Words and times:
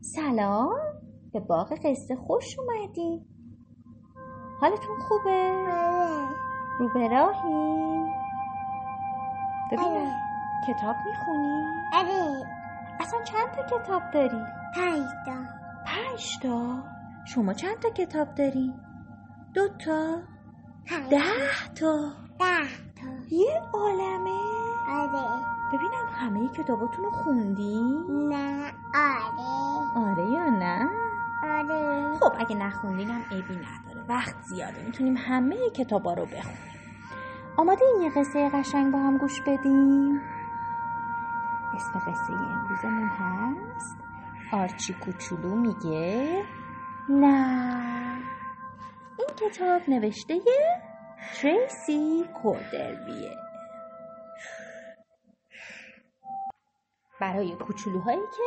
سلام 0.00 0.70
به 1.32 1.40
باغ 1.40 1.72
قصه 1.84 2.16
خوش 2.16 2.58
اومدی 2.58 3.26
حالتون 4.60 4.98
خوبه؟ 4.98 5.64
رو 6.78 6.88
به 6.94 7.08
راهی؟ 7.08 8.04
ببینم 9.72 10.12
کتاب 10.68 10.96
می‌خونی؟ 11.06 11.64
آره 11.94 12.42
اصلا 13.00 13.22
چند 13.22 13.50
تا 13.50 13.78
کتاب 13.78 14.02
داری؟ 14.14 14.42
پنج 14.74 15.06
تا 15.26 15.32
پنج 15.86 16.38
تا 16.42 16.82
شما 17.26 17.52
چند 17.52 17.78
تا 17.78 17.90
کتاب 17.90 18.34
داری؟ 18.34 18.74
دو 19.54 19.68
تا؟ 19.68 20.22
ده 21.10 21.74
تا 21.74 22.12
ده 22.38 22.68
تا 22.96 23.36
یه 23.36 23.60
عالمه 23.74 24.40
آره 24.88 25.57
ببینم 25.72 26.06
همه 26.14 26.48
کتاباتون 26.48 27.04
رو 27.04 27.10
خوندی؟ 27.10 27.80
نه. 28.08 28.72
آره. 28.94 30.06
آره 30.06 30.30
یا 30.30 30.48
نه؟ 30.48 30.88
آره. 31.42 32.14
خب 32.20 32.32
اگه 32.38 32.56
نخوندینم 32.56 33.20
عیبی 33.30 33.56
نداره. 33.56 34.06
وقت 34.08 34.42
زیاده. 34.42 34.82
می‌تونیم 34.82 35.16
همه 35.16 35.70
کتابا 35.70 36.14
رو 36.14 36.26
بخونیم. 36.26 36.78
آماده 37.56 37.84
این 37.84 38.02
یه 38.02 38.10
قصه 38.10 38.48
قشنگ 38.48 38.92
با 38.92 38.98
هم 38.98 39.18
گوش 39.18 39.40
بدیم؟ 39.40 40.20
اسم 41.74 41.98
قصه 41.98 42.32
امروزمون 42.32 43.08
هست. 43.08 43.96
آرچی 44.52 44.94
کوچولو 44.94 45.54
میگه. 45.54 46.44
نه. 47.08 48.18
این 49.18 49.28
کتاب 49.36 49.82
نوشته 49.88 50.40
تریسی 51.34 52.24
کوردرویه 52.42 53.36
برای 57.20 57.56
کوچولوهایی 57.56 58.20
که 58.36 58.42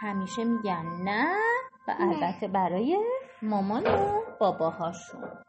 همیشه 0.00 0.44
میگن 0.44 0.86
نه 1.04 1.36
و 1.88 1.94
البته 2.00 2.48
برای 2.48 3.04
مامان 3.42 3.86
و 3.86 4.22
باباهاشون 4.40 5.42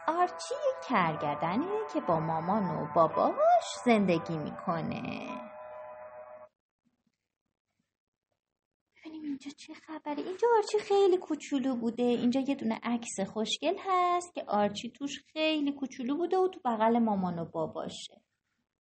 آرچی 0.07 0.55
کرگدنه 0.89 1.67
که 1.93 2.01
با 2.01 2.19
مامان 2.19 2.63
و 2.63 2.87
باباش 2.95 3.75
زندگی 3.85 4.37
می‌کنه 4.37 5.29
ببینیم 8.97 9.23
اینجا 9.23 9.51
چه 9.69 9.75
خبره؟ 9.75 10.17
اینجا 10.17 10.47
آرچی 10.57 10.79
خیلی 10.79 11.17
کوچولو 11.17 11.75
بوده. 11.75 12.03
اینجا 12.03 12.39
یه 12.39 12.55
دونه 12.55 12.79
عکس 12.83 13.19
خوشگل 13.19 13.75
هست 13.79 14.33
که 14.33 14.43
آرچی 14.47 14.89
توش 14.89 15.23
خیلی 15.33 15.71
کوچولو 15.71 16.17
بوده 16.17 16.37
و 16.37 16.47
تو 16.47 16.59
بغل 16.65 16.99
مامان 16.99 17.39
و 17.39 17.45
باباشه. 17.45 18.21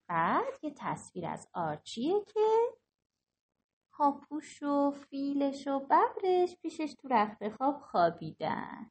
بعد 0.09 0.59
یه 0.63 0.75
تصویر 0.79 1.27
از 1.27 1.49
آرچیه 1.55 2.25
که 2.35 2.41
هاپوش 3.93 4.63
و 4.63 4.91
فیلش 4.91 5.67
و 5.67 5.81
ببرش 5.81 6.57
پیشش 6.63 6.95
تو 6.99 7.09
رخت 7.09 7.49
خواب 7.49 7.81
خوابیدن. 7.81 8.91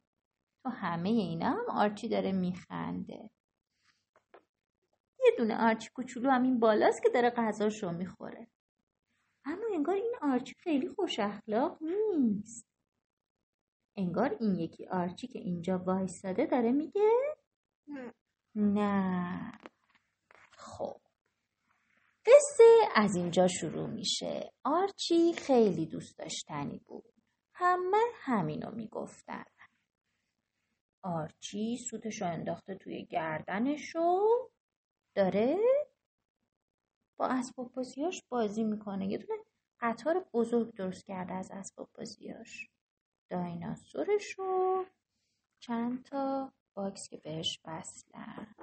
تو 0.63 0.69
همه 0.69 1.09
اینا 1.09 1.49
هم 1.49 1.69
آرچی 1.69 2.07
داره 2.09 2.31
میخنده. 2.31 3.29
یه 5.25 5.31
دونه 5.37 5.67
آرچی 5.67 5.89
کوچولو 5.93 6.29
هم 6.29 6.43
این 6.43 6.59
بالاست 6.59 7.03
که 7.03 7.09
داره 7.09 7.29
غذاشو 7.29 7.91
می‌خوره. 7.91 8.47
انگار 9.75 9.95
این 9.95 10.15
آرچی 10.21 10.55
خیلی 10.59 10.89
خوش 10.89 11.19
اخلاق 11.19 11.77
نیست. 11.83 12.67
انگار 13.97 14.37
این 14.39 14.55
یکی 14.55 14.87
آرچی 14.87 15.27
که 15.27 15.39
اینجا 15.39 15.77
وایستاده 15.77 16.45
داره 16.45 16.71
میگه 16.71 17.11
نه. 17.87 18.13
نه. 18.55 19.51
خب. 20.57 21.01
قصه 22.25 22.89
از 22.95 23.15
اینجا 23.15 23.47
شروع 23.47 23.87
میشه. 23.87 24.51
آرچی 24.63 25.33
خیلی 25.33 25.85
دوست 25.85 26.17
داشتنی 26.17 26.77
بود. 26.85 27.13
همه 27.53 28.03
همینو 28.13 28.71
می‌گفتن. 28.71 29.45
آرچی 31.01 31.77
سوتشو 31.89 32.25
انداخته 32.25 32.75
توی 32.75 33.05
گردنشو 33.05 34.19
داره 35.15 35.57
با 37.17 37.27
اسباب 37.27 37.73
بازیاش 37.73 38.21
بازی 38.29 38.63
می‌کنه. 38.63 39.07
یه 39.07 39.17
دونه 39.17 39.44
قطار 39.81 40.25
بزرگ 40.33 40.73
درست 40.73 41.05
کرده 41.05 41.33
از 41.33 41.51
اسباب 41.51 41.89
بازیاش. 41.97 42.69
دایناسورش 43.29 44.39
و 44.39 44.85
چند 45.59 46.03
تا 46.03 46.51
box 46.73 47.09
که 47.09 47.17
بهش 47.17 47.59
وصلن. 47.65 48.55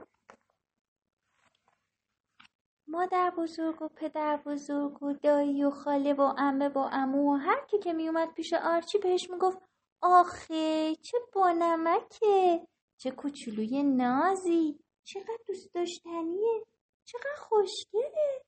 مادر 2.87 3.33
بزرگ 3.39 3.83
و 3.83 3.89
پدر 3.89 4.37
بزرگ 4.37 5.03
و 5.03 5.12
دایی 5.12 5.65
و 5.65 5.71
خاله 5.71 6.12
و 6.12 6.34
عمه 6.39 6.69
و 6.69 6.78
عمو 6.78 7.33
و 7.33 7.37
هر 7.37 7.67
کی 7.71 7.78
که 7.78 7.93
میومد 7.93 8.34
پیش 8.34 8.53
آرچی 8.53 8.99
بهش 8.99 9.31
می‌گفت 9.31 9.59
آخه 10.03 10.95
چه 10.97 11.19
بانمکه 11.33 12.67
چه 12.97 13.11
کوچولوی 13.11 13.83
نازی؟ 13.83 14.78
چقدر 15.05 15.39
دوست 15.47 15.75
داشتنیه؟ 15.75 16.67
چقدر 17.05 17.37
خوشگله؟ 17.37 18.43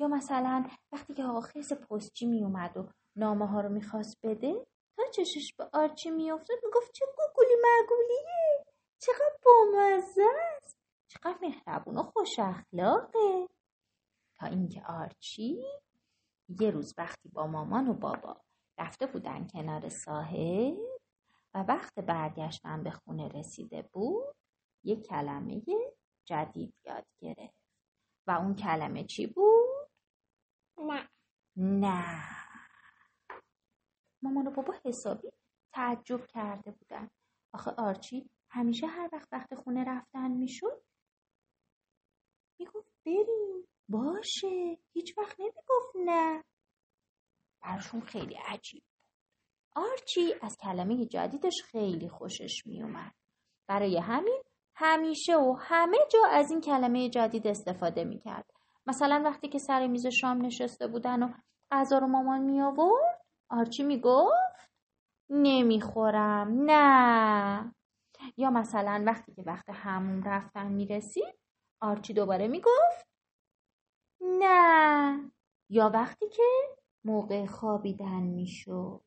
یا 0.00 0.08
مثلا 0.08 0.64
وقتی 0.92 1.14
که 1.14 1.24
آقا 1.24 1.40
خیس 1.40 1.72
پستچی 1.72 2.26
میومد 2.26 2.76
و 2.76 2.88
نامه 3.16 3.46
ها 3.46 3.60
رو 3.60 3.68
می‌خواست 3.68 4.18
بده 4.22 4.66
تا 4.96 5.02
چشش 5.14 5.54
به 5.58 5.68
آرچی 5.72 6.10
میافتاد 6.10 6.58
می‌گفت 6.64 6.92
چه 6.92 7.04
گوگولی 7.16 7.54
مگولیه 7.64 8.64
چقدر 8.98 9.38
بامزه 9.44 10.22
است! 10.56 10.78
چقدر 11.08 11.38
مهربون 11.42 11.98
و 11.98 12.02
خوش 12.02 12.38
اخلاقه! 12.38 13.46
تا 14.38 14.46
اینکه 14.46 14.82
آرچی 14.88 15.64
یه 16.60 16.70
روز 16.70 16.94
وقتی 16.98 17.28
با 17.28 17.46
مامان 17.46 17.88
و 17.88 17.94
بابا 17.94 18.36
رفته 18.78 19.06
بودن 19.06 19.46
کنار 19.46 19.88
ساحل 19.88 20.76
و 21.54 21.62
وقت 21.68 21.98
برگشتن 21.98 22.82
به 22.82 22.90
خونه 22.90 23.28
رسیده 23.28 23.82
بود 23.92 24.34
یه 24.84 24.96
کلمه 24.96 25.62
جدید 26.24 26.74
یاد 26.84 27.06
گرفت. 27.20 27.58
و 28.26 28.30
اون 28.30 28.54
کلمه 28.54 29.04
چی 29.04 29.26
بود؟ 29.26 29.77
نه 30.80 31.08
نه 31.56 32.24
مامان 34.22 34.46
و 34.46 34.50
بابا 34.50 34.74
حسابی 34.84 35.28
تعجب 35.72 36.26
کرده 36.26 36.70
بودن. 36.70 37.10
آخه 37.54 37.70
آرچی 37.70 38.30
همیشه 38.50 38.86
هر 38.86 39.08
وقت 39.12 39.28
وقت 39.32 39.54
خونه 39.54 39.84
رفتن 39.84 40.30
می‌شد 40.30 40.82
می‌گفت 42.58 42.92
بریم. 43.06 43.66
باشه. 43.88 44.78
هیچ 44.92 45.18
وقت 45.18 45.40
نمی‌گفت 45.40 45.96
نه. 46.04 46.44
براشون 47.62 48.00
خیلی 48.00 48.34
عجیب 48.34 48.82
آرچی 49.76 50.34
از 50.42 50.56
کلمه 50.56 51.06
جدیدش 51.06 51.62
خیلی 51.64 52.08
خوشش 52.08 52.62
میومد 52.66 53.14
برای 53.66 53.98
همین 53.98 54.42
همیشه 54.74 55.36
و 55.36 55.56
همه 55.60 55.98
جا 56.12 56.20
از 56.30 56.50
این 56.50 56.60
کلمه 56.60 57.10
جدید 57.10 57.46
استفاده 57.46 58.04
می‌کرد. 58.04 58.50
مثلا 58.88 59.22
وقتی 59.24 59.48
که 59.48 59.58
سر 59.58 59.86
میز 59.86 60.06
شام 60.06 60.46
نشسته 60.46 60.86
بودن 60.86 61.22
و 61.22 61.32
غذا 61.70 61.98
رو 61.98 62.06
مامان 62.06 62.40
می 62.40 62.60
آورد 62.60 63.24
آرچی 63.50 63.82
می‌گفت؟ 63.82 64.70
نمی‌خورم 65.30 66.48
نه. 66.70 67.74
یا 68.36 68.50
مثلا 68.50 69.04
وقتی 69.06 69.34
که 69.34 69.42
وقت 69.42 69.70
همون 69.70 70.22
رفتن 70.22 70.72
می‌رسید 70.72 71.38
آرچی 71.82 72.14
دوباره 72.14 72.48
می‌گفت؟ 72.48 73.08
نه. 74.20 75.30
یا 75.70 75.90
وقتی 75.94 76.28
که 76.28 76.42
موقع 77.04 77.46
خوابیدن 77.46 78.20
می‌شد. 78.22 79.04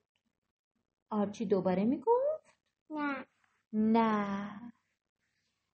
آرچی 1.12 1.46
دوباره 1.46 1.84
می‌گفت؟ 1.84 2.56
نه. 2.90 3.26
نه. 3.74 4.74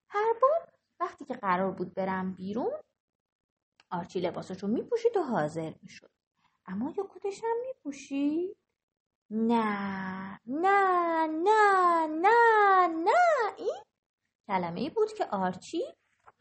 هر 0.09 0.33
بار 0.42 0.74
وقتی 1.00 1.25
که 1.25 1.33
قرار 1.33 1.71
بود 1.71 1.94
برم 1.94 2.33
بیرون 2.33 2.71
آرچی 3.89 4.19
لباسشو 4.19 4.68
میپوشید 4.68 5.18
و 5.18 5.22
حاضر 5.22 5.74
می‌شد. 5.81 6.12
اما 6.66 6.94
یا 6.98 7.10
کتش 7.16 7.44
هم 7.44 7.57
میپوشید 7.68 8.57
نه 9.30 10.39
نه 10.45 11.28
نه 11.28 12.07
نه 12.07 12.88
نه. 12.88 13.54
این 13.57 13.84
کلمه 14.48 14.80
ای 14.80 14.89
بود 14.89 15.13
که 15.13 15.25
آرچی 15.25 15.84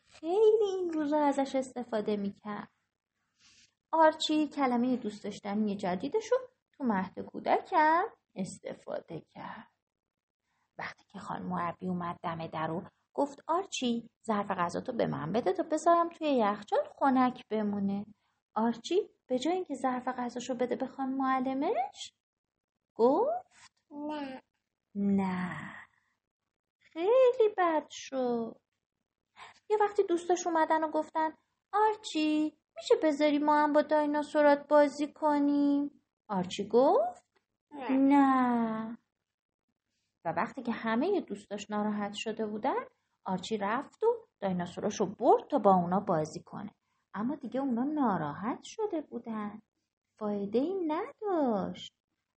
خیلی 0.08 0.64
این 0.64 0.93
روزا 0.93 1.19
ازش 1.19 1.54
استفاده 1.54 2.16
می‌کرد. 2.16 2.69
آرچی 3.92 4.49
کلمه 4.49 4.96
دوست 4.96 5.25
داشتنی 5.25 5.76
جدیدش 5.76 6.32
رو 6.32 6.38
تو 6.72 6.84
مهد 6.84 7.19
کودکم 7.19 8.04
استفاده 8.34 9.20
کرد. 9.34 9.72
وقتی 10.78 11.04
که 11.08 11.19
خانم 11.19 11.46
مربی 11.46 11.88
اومد 11.88 12.19
دم 12.22 12.46
در 12.46 12.70
و 12.70 12.82
گفت 13.16 13.44
آرچی 13.46 14.10
ظرف 14.26 14.50
غذاتو 14.50 14.92
به 14.92 15.06
من 15.06 15.32
بده 15.32 15.52
تا 15.52 15.62
بذارم 15.62 16.08
توی 16.08 16.28
یخچال 16.28 16.88
خنک 16.98 17.48
بمونه. 17.48 18.06
آرچی 18.54 19.10
به 19.26 19.38
جای 19.38 19.54
اینکه 19.54 19.74
ظرف 19.74 20.08
غذاشو 20.08 20.54
بده 20.54 20.76
به 20.76 20.86
خانم 20.86 21.16
معلمش؟ 21.16 22.12
گفت 22.94 23.72
نه. 23.90 24.42
نه. 24.94 25.76
خیلی 26.78 27.54
بد 27.58 27.86
شد. 27.90 28.60
یه 29.70 29.76
وقتی 29.80 30.02
دوستاش 30.02 30.46
اومدن 30.46 30.84
و 30.84 30.90
گفتن 30.90 31.32
آرچی 31.72 32.58
میشه 32.76 32.94
بذاری 33.02 33.38
ما 33.38 33.62
هم 33.62 33.72
با 33.72 33.82
دایناسورات 33.82 34.68
بازی 34.68 35.12
کنیم؟ 35.12 36.02
آرچی 36.28 36.68
گفت 36.68 37.24
نه. 37.90 38.98
و 40.24 40.32
وقتی 40.32 40.62
که 40.62 40.72
همه 40.72 41.20
دوستاش 41.20 41.70
ناراحت 41.70 42.12
شده 42.12 42.46
بودن 42.46 42.84
آرچی 43.26 43.56
رفت 43.56 44.02
و 44.02 44.06
دایناسوراشو 44.40 45.06
برد 45.06 45.49
تا 45.49 45.58
با 45.58 45.75
اونا 45.75 46.00
بازی 46.00 46.43
کنه. 46.43 46.75
اما 47.14 47.34
دیگه 47.34 47.61
اونا 47.61 47.82
ناراحت 47.82 48.62
شده 48.62 49.00
بودن. 49.00 49.62
فایده 50.19 50.58
ای 50.58 50.75
نداشت. 50.87 51.93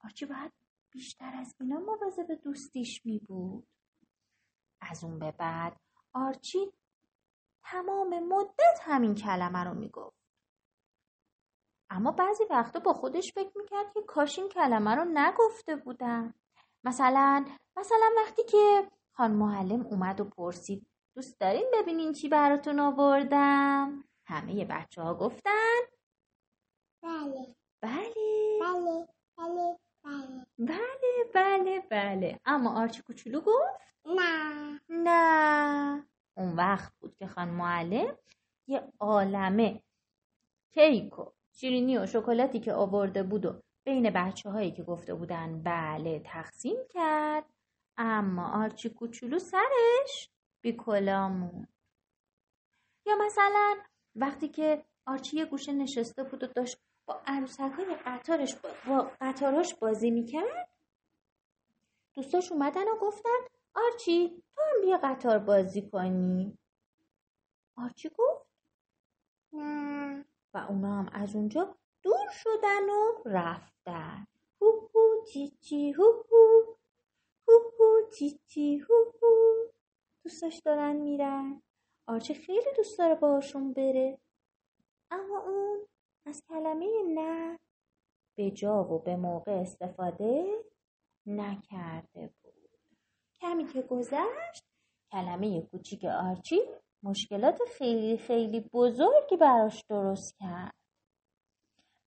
آرچی 0.04 0.26
باید 0.26 0.52
بیشتر 0.92 1.34
از 1.40 1.56
اینا 1.60 1.80
به 2.28 2.36
دوستیش 2.36 3.06
می 3.06 3.20
بود. 3.20 3.68
از 4.82 5.04
اون 5.04 5.20
به 5.20 5.32
بعد 5.32 5.78
آرچی 6.14 6.72
تمام 7.64 8.20
مدت 8.20 8.80
همین 8.82 9.16
کلمه 9.16 9.64
رو 9.64 9.74
می‌گفت 9.74 10.18
اما 11.90 12.12
بعضی 12.12 12.44
وقتا 12.50 12.80
با 12.80 12.94
خودش 12.94 13.34
فکر 13.34 13.58
می‌کرد 13.58 13.94
که 13.94 14.02
کاش 14.02 14.40
این 14.40 14.50
کلمه 14.50 14.96
رو 14.96 15.06
نگفته 15.14 15.76
بودم 15.76 16.34
مثلا 16.84 17.46
مثلا 17.78 18.10
وقتی 18.18 18.44
که 18.44 18.92
خان 19.18 19.32
معلم 19.32 19.86
اومد 19.86 20.20
و 20.20 20.26
پرسید 20.26 20.88
دوست 21.16 21.40
دارین 21.40 21.72
ببینین 21.74 22.14
چی 22.14 22.30
براتون 22.30 22.80
آوردم؟ 22.80 24.04
همه 24.26 24.66
بچه 24.66 25.02
ها 25.02 25.14
گفتن؟ 25.16 25.80
بله. 27.04 27.56
بله. 27.82 28.60
بله. 28.62 29.08
بله 29.38 29.78
بله 30.04 30.48
بله. 30.64 31.26
بله 31.34 31.80
بله 31.92 32.40
اما 32.46 32.82
آرچی 32.82 33.02
کوچولو 33.02 33.42
گفت؟ 33.42 33.82
نه. 34.06 34.82
نه. 34.90 36.08
اون 36.38 36.56
وقت 36.56 36.94
بود 37.00 37.16
که 37.16 37.28
خان 37.28 37.50
معلم 37.50 38.18
یه 38.68 38.94
عالمه 39.00 39.82
کیک 40.74 41.20
و 41.20 41.32
شیرینی 41.52 41.98
و 41.98 42.06
شکلاتی 42.06 42.60
که 42.60 42.74
آورده 42.74 43.24
بود 43.24 43.46
و 43.46 43.62
بین 43.84 44.10
بچه 44.10 44.50
هایی 44.50 44.72
که 44.72 44.84
گفته 44.84 45.14
بودن 45.14 45.64
بله 45.64 46.20
تقسیم 46.26 46.78
کرد. 46.90 47.57
اما 47.98 48.64
آرچی 48.64 48.90
کوچولو 48.90 49.40
سرش 49.40 50.30
بیکلامون 50.62 51.68
یا 53.06 53.16
مثلا 53.26 53.76
وقتی 54.16 54.48
که 54.48 54.86
آرچی 55.06 55.38
یه 55.38 55.46
گوشه 55.46 55.72
نشسته 55.74 56.24
بود 56.24 56.44
و 56.44 56.48
داشت 56.48 56.78
با 57.06 57.22
عروسک 57.26 57.60
های 57.60 57.96
قطارش 58.06 58.56
با, 58.88 59.12
قطاراش 59.22 59.76
بازی 59.76 60.12
می‌کرد 60.12 60.70
دوستاش 62.16 62.52
اومدن 62.52 62.88
و 62.88 62.98
گفتن 63.02 63.40
آرچی 63.74 64.44
تو 64.56 64.62
هم 64.62 64.82
بیا 64.82 64.98
قطار 65.04 65.40
بازی 65.40 65.90
کنی. 65.90 66.58
آرچی 67.78 68.10
گفت 68.10 68.48
نه. 69.54 70.26
و 70.54 70.58
اونا 70.58 71.00
هم 71.00 71.10
از 71.14 71.36
اونجا 71.36 71.76
دور 72.04 72.30
شدن 72.32 72.90
و 72.90 73.14
رفتن. 73.26 74.28
هو 74.62 74.72
هو 74.96 75.26
چی 75.34 75.50
چی 75.62 75.92
هو 75.92 76.24
هو 76.32 76.77
هو 77.48 77.72
هو 77.80 78.10
چی 78.18 78.40
چی 78.48 78.78
هو 78.78 79.08
دوستاش 80.24 80.62
دارن 80.66 80.96
میرن. 80.96 81.62
آرچه 82.08 82.34
خیلی 82.34 82.74
دوست 82.78 83.00
داره 83.00 83.16
باشون 83.16 83.74
بره. 83.74 84.18
اما 85.12 85.40
اون 85.40 85.88
از 86.26 86.44
کلمه 86.48 86.88
نه 87.08 87.60
به 88.38 88.52
جا 88.52 88.84
و 88.84 89.00
به 89.00 89.16
موقع 89.16 89.52
استفاده 89.52 90.64
نکرده 91.26 92.34
بود. 92.44 92.70
کمی 93.42 93.66
که 93.66 93.82
گذشت 93.82 94.64
کلمه 95.12 95.62
کوچیک 95.62 96.06
آرچی 96.06 96.62
مشکلات 97.04 97.60
خیلی 97.78 98.18
خیلی 98.18 98.70
بزرگی 98.74 99.38
براش 99.38 99.84
درست 99.90 100.36
کرد. 100.40 100.76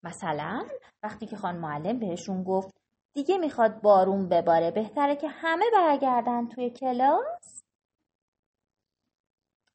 مثلا 0.02 0.68
وقتی 1.02 1.26
که 1.26 1.36
خان 1.36 1.56
معلم 1.56 1.98
بهشون 1.98 2.44
گفت 2.44 2.79
دیگه 3.14 3.38
می‌خواد 3.38 3.80
بارون 3.80 4.28
بباره 4.28 4.70
بهتره 4.70 5.16
که 5.16 5.28
همه 5.28 5.64
برگردن 5.72 6.48
توی 6.48 6.70
کلاس 6.70 7.64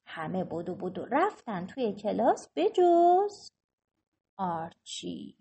همه 0.06 0.44
بدو 0.44 0.74
بدو 0.74 1.04
رفتن 1.04 1.66
توی 1.66 1.92
کلاس 1.92 2.48
بجز 2.56 3.50
آرچی 4.38 5.36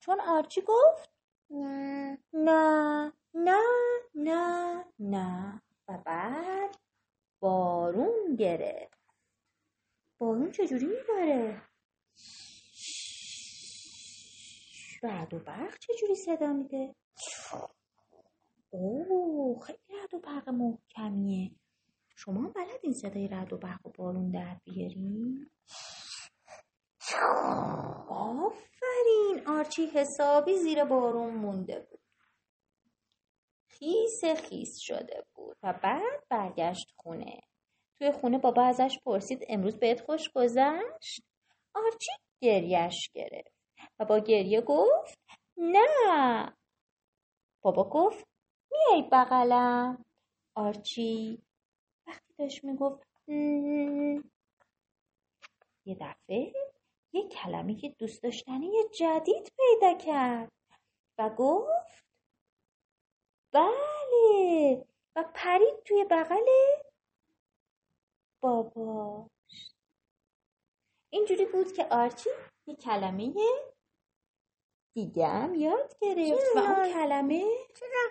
چون 0.00 0.20
آرچی 0.20 0.60
گفت 0.60 1.10
نه 1.50 2.18
نه 2.32 3.12
نه 3.34 3.60
نه 4.14 4.84
نه 4.98 5.62
و 5.88 5.98
بعد 5.98 6.76
بارون 7.40 8.36
گرفت 8.36 8.98
بارون 10.18 10.52
چجوری 10.52 10.86
میباره 10.86 11.62
رعد 15.02 15.34
و 15.34 15.38
برق 15.38 15.78
چجوری 15.78 16.14
صدا 16.14 16.52
میده 16.52 16.94
اوه 18.70 19.60
خیلی 19.66 19.98
رعد 20.00 20.14
و 20.14 20.18
برق 20.18 20.48
محکمیه. 20.48 21.50
شما 22.16 22.48
بلد 22.48 22.80
این 22.82 22.92
صدای 22.92 23.28
رعد 23.28 23.52
و 23.52 23.58
برق 23.58 23.86
و 23.86 23.90
بارون 23.90 24.30
در 24.30 24.60
بیارین 24.64 25.50
آفرین 28.08 29.46
آرچی 29.46 29.86
حسابی 29.86 30.56
زیر 30.56 30.84
بارون 30.84 31.34
مونده 31.34 31.80
بود. 31.80 32.00
خیس 33.68 34.24
خیس 34.24 34.78
شده 34.78 35.24
بود 35.34 35.56
و 35.62 35.72
بعد 35.82 36.24
برگشت 36.28 36.92
خونه. 36.96 37.40
توی 37.98 38.12
خونه 38.12 38.38
بابا 38.38 38.62
ازش 38.62 38.98
پرسید 39.04 39.44
امروز 39.48 39.78
بهت 39.78 40.00
خوش 40.00 40.30
گذشت؟ 40.34 41.22
آرچی 41.74 42.12
گریش 42.40 43.10
گرفت 43.14 43.54
و 43.98 44.04
با 44.04 44.18
گریه 44.18 44.60
گفت 44.60 45.18
نه 45.56 46.57
بابا 47.62 47.84
گفت 47.84 48.26
میای 48.70 49.02
بغلم. 49.12 50.04
آرچی 50.54 51.42
وقتی 52.06 52.34
داشت 52.38 52.64
می‌گفت 52.64 53.08
یه 55.84 55.94
دفعه 56.00 56.52
یه 57.12 57.28
کلمه 57.28 57.74
که 57.74 57.88
دوست 57.98 58.22
داشتنی 58.22 58.70
جدید 58.98 59.52
پیدا 59.56 59.94
کرد 59.98 60.52
و 61.18 61.30
گفت 61.30 62.04
بله. 63.52 64.84
و 65.16 65.24
پرید 65.34 65.82
توی 65.84 66.04
بغل 66.10 66.46
باباش. 68.40 69.28
اینجوری 71.10 71.44
بود 71.46 71.72
که 71.72 71.86
آرچی 71.90 72.30
یه 72.66 72.76
کلمه 72.76 73.34
دیگه 74.98 75.26
هم 75.28 75.54
یاد 75.54 75.96
گرفت. 76.00 76.56
و 76.56 76.58
اون 76.58 76.92
کلمه؟ 76.92 77.44
چرا؟ 77.74 78.08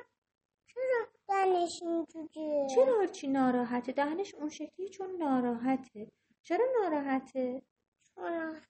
چرا 0.68 1.08
دهنش 1.28 1.84
اینجوریه؟ 1.84 2.68
چرا 2.76 3.00
آرچی 3.00 3.28
ناراحته؟ 3.28 3.92
دهنش 3.92 4.36
اون 4.36 4.50
شکلی 4.50 4.90
چون 4.90 5.16
ناراحته. 5.16 6.12
چرا 6.44 6.66
ناراحته؟ 6.82 7.62
چون 8.04 8.62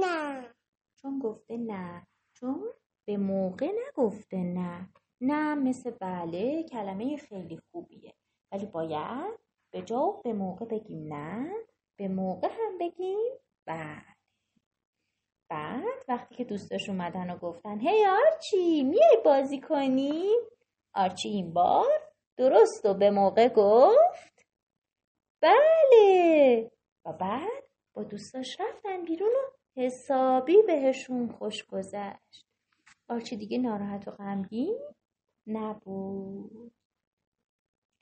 نه. 0.00 0.54
چون 0.96 1.18
گفته 1.18 1.56
نه. 1.56 2.06
چون 2.32 2.64
به 3.04 3.16
موقع 3.16 3.72
نگفته 3.88 4.36
نه. 4.36 4.88
نه 5.20 5.54
مثل 5.54 5.90
بله 5.90 6.62
کلمه 6.62 7.16
خیلی 7.16 7.60
خوبیه. 7.70 8.14
ولی 8.52 8.66
باید 8.66 9.38
به 9.70 9.82
جا 9.82 10.20
به 10.24 10.32
موقع 10.32 10.64
بگیم 10.64 11.14
نه. 11.14 11.54
به 11.96 12.08
موقع 12.08 12.48
هم 12.48 12.78
بگیم 12.78 13.18
بله. 13.66 14.13
بعد 15.48 16.04
وقتی 16.08 16.34
که 16.34 16.44
دوستاش 16.44 16.88
اومدن 16.88 17.30
و 17.30 17.38
گفتن 17.38 17.80
هی 17.80 18.06
آرچی 18.06 18.82
میای 18.82 19.18
بازی 19.24 19.60
کنی؟ 19.60 20.30
آرچی 20.94 21.28
این 21.28 21.52
بار 21.52 22.10
درست 22.36 22.86
و 22.86 22.94
به 22.94 23.10
موقع 23.10 23.48
گفت 23.48 24.46
بله. 25.40 26.70
و 27.04 27.12
بعد 27.12 27.64
با 27.94 28.02
دوستاش 28.02 28.60
رفتن 28.60 29.04
بیرون 29.04 29.30
و 29.30 29.80
حسابی 29.80 30.62
بهشون 30.62 31.32
خوش 31.32 31.66
گذشت. 31.66 32.46
آرچی 33.08 33.36
دیگه 33.36 33.58
ناراحت 33.58 34.08
و 34.08 34.10
غمگین 34.10 34.78
نبود. 35.46 36.72